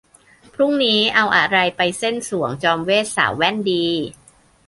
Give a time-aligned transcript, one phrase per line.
[0.53, 3.87] พรุ่งนี้เอาอะไรไปเซ่นสรวงจอมเวทย์สาวแว่นดี?